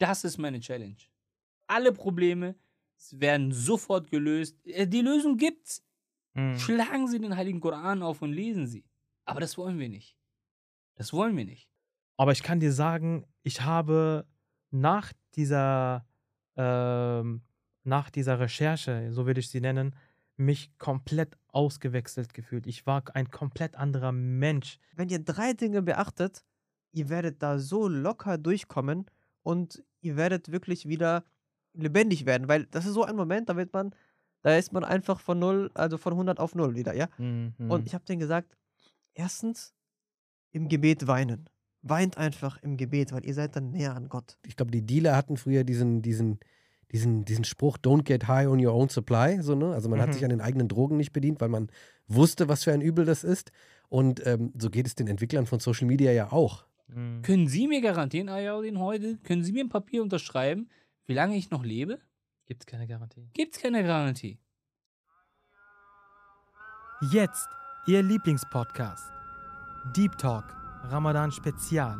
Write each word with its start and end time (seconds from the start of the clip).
Das 0.00 0.24
ist 0.24 0.38
meine 0.38 0.58
Challenge. 0.60 0.96
Alle 1.66 1.92
Probleme 1.92 2.56
werden 3.12 3.52
sofort 3.52 4.10
gelöst. 4.10 4.56
Äh, 4.66 4.88
Die 4.88 5.02
Lösung 5.02 5.36
gibt's. 5.36 5.84
Mhm. 6.34 6.58
Schlagen 6.58 7.06
Sie 7.06 7.20
den 7.20 7.36
Heiligen 7.36 7.60
Koran 7.60 8.02
auf 8.02 8.22
und 8.22 8.32
lesen 8.32 8.66
Sie. 8.66 8.84
Aber 9.24 9.40
das 9.40 9.56
wollen 9.58 9.78
wir 9.78 9.88
nicht. 9.88 10.16
Das 10.96 11.12
wollen 11.12 11.36
wir 11.36 11.44
nicht. 11.44 11.68
Aber 12.16 12.32
ich 12.32 12.42
kann 12.42 12.60
dir 12.60 12.72
sagen, 12.72 13.24
ich 13.42 13.60
habe 13.62 14.26
nach 14.70 15.12
dieser, 15.34 16.06
ähm, 16.56 17.42
nach 17.84 18.10
dieser 18.10 18.40
Recherche, 18.40 19.12
so 19.12 19.26
würde 19.26 19.40
ich 19.40 19.50
sie 19.50 19.60
nennen, 19.60 19.94
mich 20.36 20.76
komplett 20.78 21.36
ausgewechselt 21.48 22.32
gefühlt. 22.32 22.66
Ich 22.66 22.86
war 22.86 23.02
ein 23.14 23.30
komplett 23.30 23.76
anderer 23.76 24.12
Mensch. 24.12 24.78
Wenn 24.94 25.10
ihr 25.10 25.22
drei 25.22 25.52
Dinge 25.52 25.82
beachtet, 25.82 26.44
ihr 26.92 27.08
werdet 27.10 27.42
da 27.42 27.58
so 27.58 27.88
locker 27.88 28.38
durchkommen 28.38 29.06
und 29.42 29.82
ihr 30.00 30.16
werdet 30.16 30.50
wirklich 30.52 30.86
wieder 30.88 31.24
lebendig 31.74 32.26
werden, 32.26 32.48
weil 32.48 32.64
das 32.66 32.86
ist 32.86 32.94
so 32.94 33.04
ein 33.04 33.16
Moment, 33.16 33.48
da 33.48 33.56
wird 33.56 33.72
man, 33.72 33.94
da 34.42 34.56
ist 34.56 34.72
man 34.72 34.84
einfach 34.84 35.20
von 35.20 35.38
null, 35.38 35.70
also 35.74 35.98
von 35.98 36.12
100 36.14 36.40
auf 36.40 36.54
null 36.54 36.74
wieder, 36.74 36.94
ja? 36.94 37.08
Mhm. 37.18 37.54
Und 37.68 37.86
ich 37.86 37.94
habe 37.94 38.04
denen 38.04 38.20
gesagt, 38.20 38.56
erstens 39.14 39.74
im 40.52 40.68
Gebet 40.68 41.06
weinen. 41.06 41.48
Weint 41.82 42.18
einfach 42.18 42.58
im 42.62 42.76
Gebet, 42.76 43.12
weil 43.12 43.24
ihr 43.24 43.34
seid 43.34 43.56
dann 43.56 43.70
näher 43.70 43.94
an 43.94 44.08
Gott. 44.08 44.36
ich 44.46 44.56
glaube, 44.56 44.70
die 44.70 44.82
Dealer 44.82 45.16
hatten 45.16 45.36
früher 45.38 45.64
diesen, 45.64 46.02
diesen, 46.02 46.38
diesen, 46.92 47.24
diesen 47.24 47.44
Spruch, 47.44 47.78
don't 47.78 48.02
get 48.02 48.28
high 48.28 48.46
on 48.48 48.64
your 48.64 48.74
own 48.74 48.88
supply. 48.90 49.40
So, 49.40 49.54
ne? 49.54 49.72
Also 49.72 49.88
man 49.88 50.00
hat 50.00 50.08
Mhm. 50.08 50.12
sich 50.12 50.24
an 50.24 50.30
den 50.30 50.40
eigenen 50.42 50.68
Drogen 50.68 50.96
nicht 50.98 51.12
bedient, 51.12 51.40
weil 51.40 51.48
man 51.48 51.70
wusste, 52.08 52.48
was 52.48 52.64
für 52.64 52.72
ein 52.72 52.82
Übel 52.82 53.04
das 53.06 53.24
ist. 53.24 53.50
Und 53.88 54.26
ähm, 54.26 54.52
so 54.58 54.68
geht 54.70 54.86
es 54.86 54.94
den 54.94 55.06
Entwicklern 55.06 55.46
von 55.46 55.60
Social 55.60 55.86
Media 55.86 56.12
ja 56.12 56.32
auch. 56.32 56.66
Mhm. 56.94 57.22
Können 57.22 57.48
Sie 57.48 57.66
mir 57.66 57.80
garantieren, 57.80 58.28
Ayaudin, 58.28 58.78
heute, 58.78 59.18
können 59.18 59.44
Sie 59.44 59.52
mir 59.52 59.64
ein 59.64 59.68
Papier 59.68 60.02
unterschreiben, 60.02 60.68
wie 61.06 61.14
lange 61.14 61.36
ich 61.36 61.50
noch 61.50 61.64
lebe? 61.64 62.00
Gibt 62.46 62.62
es 62.62 62.66
keine 62.66 62.86
Garantie. 62.86 63.28
Gibt's 63.32 63.58
keine 63.58 63.82
Garantie. 63.82 64.38
Jetzt 67.12 67.48
Ihr 67.86 68.02
Lieblingspodcast. 68.02 69.10
Deep 69.96 70.18
Talk, 70.18 70.44
Ramadan 70.84 71.32
Spezial. 71.32 71.98